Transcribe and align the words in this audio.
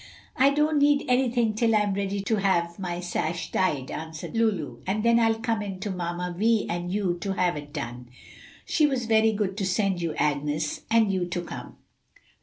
"I 0.35 0.49
don't 0.49 0.79
need 0.79 1.05
anything 1.07 1.53
till 1.53 1.75
I'm 1.75 1.93
ready 1.93 2.21
to 2.21 2.37
have 2.37 2.79
my 2.79 2.99
sash 2.99 3.51
tied," 3.51 3.91
answered 3.91 4.35
Lulu, 4.35 4.79
"and 4.87 5.03
then 5.03 5.19
I'll 5.19 5.37
come 5.39 5.61
in 5.61 5.79
to 5.81 5.91
Mamma 5.91 6.33
Vi 6.35 6.65
and 6.67 6.91
you 6.91 7.19
to 7.21 7.33
have 7.33 7.55
it 7.55 7.71
done. 7.71 8.09
She 8.65 8.87
was 8.87 9.05
very 9.05 9.31
good 9.31 9.55
to 9.57 9.63
send 9.63 10.01
you, 10.01 10.15
Agnes, 10.15 10.81
and 10.89 11.13
you 11.13 11.27
to 11.27 11.43
come." 11.43 11.77